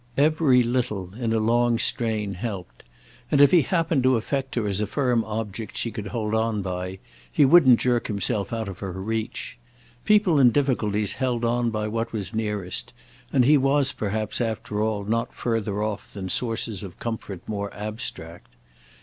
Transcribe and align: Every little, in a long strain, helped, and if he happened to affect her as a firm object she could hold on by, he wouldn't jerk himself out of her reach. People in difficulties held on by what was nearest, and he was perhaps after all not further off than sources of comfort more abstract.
Every 0.17 0.63
little, 0.63 1.13
in 1.13 1.31
a 1.31 1.37
long 1.37 1.77
strain, 1.77 2.33
helped, 2.33 2.83
and 3.29 3.39
if 3.39 3.51
he 3.51 3.61
happened 3.61 4.01
to 4.01 4.15
affect 4.15 4.55
her 4.55 4.67
as 4.67 4.81
a 4.81 4.87
firm 4.87 5.23
object 5.25 5.77
she 5.77 5.91
could 5.91 6.07
hold 6.07 6.33
on 6.33 6.63
by, 6.63 6.97
he 7.31 7.45
wouldn't 7.45 7.79
jerk 7.79 8.07
himself 8.07 8.51
out 8.51 8.67
of 8.67 8.79
her 8.79 8.93
reach. 8.93 9.59
People 10.03 10.39
in 10.39 10.49
difficulties 10.49 11.13
held 11.13 11.45
on 11.45 11.69
by 11.69 11.87
what 11.87 12.13
was 12.13 12.33
nearest, 12.33 12.93
and 13.31 13.45
he 13.45 13.59
was 13.59 13.91
perhaps 13.91 14.41
after 14.41 14.81
all 14.81 15.03
not 15.03 15.35
further 15.35 15.83
off 15.83 16.11
than 16.11 16.29
sources 16.29 16.81
of 16.81 16.97
comfort 16.97 17.43
more 17.47 17.71
abstract. 17.71 18.55